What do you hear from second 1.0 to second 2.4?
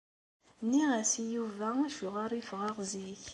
i Yuba acuɣer